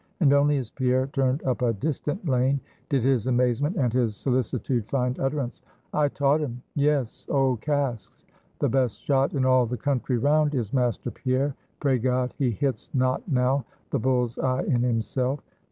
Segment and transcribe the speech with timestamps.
[0.19, 2.59] And only as Pierre turned up a distant lane,
[2.89, 5.61] did his amazement and his solicitude find utterance.
[5.93, 8.25] "I taught him yes, old Casks;
[8.57, 12.89] the best shot in all the country round is Master Pierre; pray God he hits
[12.95, 15.39] not now the bull's eye in himself.